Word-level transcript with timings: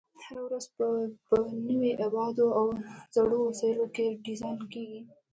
هره 0.23 0.41
ورځ 0.45 0.65
به 0.77 0.87
په 1.27 1.35
نویو 1.67 1.97
ابعادو 2.07 2.45
او 2.59 2.65
زړو 3.15 3.37
وسایلو 3.49 3.85
کې 3.95 4.05
ډیزاین 4.25 4.57
کېږي. 4.73 5.01